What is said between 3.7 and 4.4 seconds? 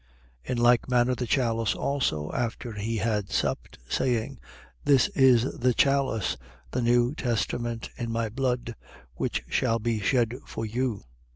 saying: